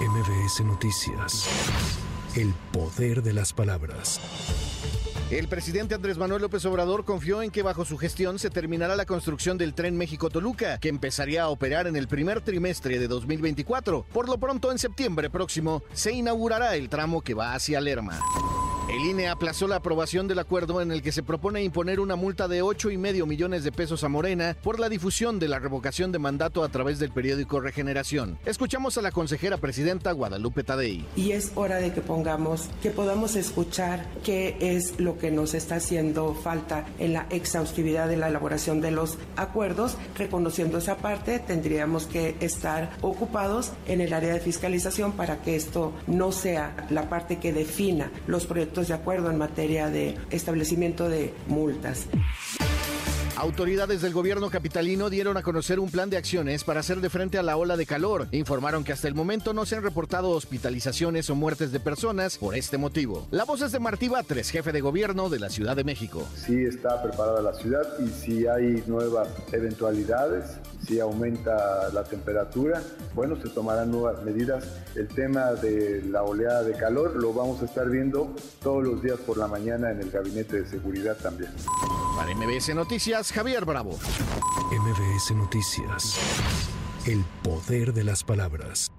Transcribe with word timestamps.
MBS 0.00 0.62
Noticias. 0.62 1.48
El 2.34 2.52
poder 2.70 3.22
de 3.22 3.32
las 3.32 3.54
palabras. 3.54 4.20
El 5.30 5.48
presidente 5.48 5.94
Andrés 5.94 6.18
Manuel 6.18 6.42
López 6.42 6.66
Obrador 6.66 7.06
confió 7.06 7.40
en 7.40 7.50
que 7.50 7.62
bajo 7.62 7.86
su 7.86 7.96
gestión 7.96 8.38
se 8.38 8.50
terminará 8.50 8.94
la 8.94 9.06
construcción 9.06 9.56
del 9.56 9.72
tren 9.72 9.96
México-Toluca, 9.96 10.78
que 10.80 10.90
empezaría 10.90 11.44
a 11.44 11.48
operar 11.48 11.86
en 11.86 11.96
el 11.96 12.08
primer 12.08 12.42
trimestre 12.42 12.98
de 12.98 13.08
2024. 13.08 14.04
Por 14.12 14.28
lo 14.28 14.36
pronto, 14.36 14.70
en 14.70 14.78
septiembre 14.78 15.30
próximo, 15.30 15.82
se 15.94 16.12
inaugurará 16.12 16.76
el 16.76 16.90
tramo 16.90 17.22
que 17.22 17.32
va 17.32 17.54
hacia 17.54 17.80
Lerma. 17.80 18.20
El 18.88 19.04
INE 19.04 19.26
aplazó 19.26 19.66
la 19.66 19.76
aprobación 19.76 20.28
del 20.28 20.38
acuerdo 20.38 20.80
en 20.80 20.92
el 20.92 21.02
que 21.02 21.10
se 21.10 21.24
propone 21.24 21.60
imponer 21.60 21.98
una 21.98 22.14
multa 22.14 22.46
de 22.46 22.62
ocho 22.62 22.88
y 22.88 22.96
medio 22.96 23.26
millones 23.26 23.64
de 23.64 23.72
pesos 23.72 24.04
a 24.04 24.08
Morena 24.08 24.56
por 24.62 24.78
la 24.78 24.88
difusión 24.88 25.40
de 25.40 25.48
la 25.48 25.58
revocación 25.58 26.12
de 26.12 26.20
mandato 26.20 26.62
a 26.62 26.68
través 26.68 27.00
del 27.00 27.10
periódico 27.10 27.58
Regeneración. 27.58 28.38
Escuchamos 28.46 28.96
a 28.96 29.02
la 29.02 29.10
consejera 29.10 29.56
presidenta 29.56 30.12
Guadalupe 30.12 30.62
Tadei. 30.62 31.04
Y 31.16 31.32
es 31.32 31.50
hora 31.56 31.78
de 31.78 31.92
que 31.92 32.00
pongamos, 32.00 32.68
que 32.80 32.90
podamos 32.90 33.34
escuchar 33.34 34.06
qué 34.22 34.56
es 34.60 35.00
lo 35.00 35.18
que 35.18 35.32
nos 35.32 35.54
está 35.54 35.76
haciendo 35.76 36.32
falta 36.34 36.86
en 37.00 37.12
la 37.12 37.26
exhaustividad 37.30 38.06
de 38.06 38.18
la 38.18 38.28
elaboración 38.28 38.80
de 38.80 38.92
los 38.92 39.18
acuerdos. 39.34 39.96
Reconociendo 40.16 40.78
esa 40.78 40.98
parte, 40.98 41.40
tendríamos 41.40 42.06
que 42.06 42.36
estar 42.38 42.96
ocupados 43.02 43.72
en 43.88 44.00
el 44.00 44.12
área 44.12 44.32
de 44.32 44.38
fiscalización 44.38 45.10
para 45.10 45.42
que 45.42 45.56
esto 45.56 45.92
no 46.06 46.30
sea 46.30 46.86
la 46.90 47.08
parte 47.08 47.40
que 47.40 47.52
defina 47.52 48.12
los 48.28 48.46
proyectos 48.46 48.75
de 48.84 48.94
acuerdo 48.94 49.30
en 49.30 49.38
materia 49.38 49.88
de 49.88 50.16
establecimiento 50.30 51.08
de 51.08 51.32
multas. 51.48 52.06
Autoridades 53.36 54.00
del 54.00 54.14
gobierno 54.14 54.48
capitalino 54.48 55.10
dieron 55.10 55.36
a 55.36 55.42
conocer 55.42 55.78
un 55.78 55.90
plan 55.90 56.08
de 56.08 56.16
acciones 56.16 56.64
para 56.64 56.80
hacer 56.80 57.02
de 57.02 57.10
frente 57.10 57.36
a 57.36 57.42
la 57.42 57.58
ola 57.58 57.76
de 57.76 57.84
calor. 57.84 58.28
Informaron 58.30 58.82
que 58.82 58.92
hasta 58.92 59.08
el 59.08 59.14
momento 59.14 59.52
no 59.52 59.66
se 59.66 59.76
han 59.76 59.82
reportado 59.82 60.30
hospitalizaciones 60.30 61.28
o 61.28 61.34
muertes 61.34 61.70
de 61.70 61.78
personas 61.78 62.38
por 62.38 62.54
este 62.54 62.78
motivo. 62.78 63.26
La 63.30 63.44
voz 63.44 63.60
es 63.60 63.72
de 63.72 63.78
Martí 63.78 64.08
Batres, 64.08 64.50
jefe 64.50 64.72
de 64.72 64.80
gobierno 64.80 65.28
de 65.28 65.38
la 65.38 65.50
Ciudad 65.50 65.76
de 65.76 65.84
México. 65.84 66.26
Sí 66.34 66.64
está 66.64 67.02
preparada 67.02 67.42
la 67.42 67.52
ciudad 67.52 67.86
y 68.00 68.08
si 68.08 68.46
hay 68.46 68.82
nuevas 68.86 69.28
eventualidades, 69.52 70.56
si 70.86 70.98
aumenta 70.98 71.90
la 71.92 72.04
temperatura, 72.04 72.82
bueno, 73.14 73.36
se 73.36 73.50
tomarán 73.50 73.90
nuevas 73.90 74.22
medidas. 74.22 74.64
El 74.94 75.08
tema 75.08 75.52
de 75.52 76.02
la 76.08 76.22
oleada 76.22 76.62
de 76.62 76.72
calor 76.72 77.16
lo 77.16 77.34
vamos 77.34 77.60
a 77.60 77.66
estar 77.66 77.90
viendo 77.90 78.34
todos 78.62 78.82
los 78.82 79.02
días 79.02 79.18
por 79.20 79.36
la 79.36 79.46
mañana 79.46 79.90
en 79.90 80.00
el 80.00 80.10
gabinete 80.10 80.62
de 80.62 80.66
seguridad 80.66 81.18
también. 81.18 81.50
Para 82.16 82.34
MBS 82.34 82.74
Javier 83.32 83.64
Bravo. 83.64 83.98
MBS 84.70 85.32
Noticias. 85.34 86.18
El 87.06 87.24
poder 87.42 87.92
de 87.92 88.04
las 88.04 88.24
palabras. 88.24 88.90